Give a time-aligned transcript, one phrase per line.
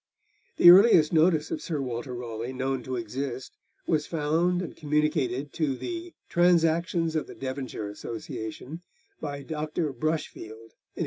[0.57, 3.55] The earliest notice of Sir Walter Raleigh known to exist
[3.85, 8.81] was found and communicated to the Transactions of the Devonshire Association
[9.19, 9.93] by Dr.
[9.93, 10.99] Brushfield in 1883.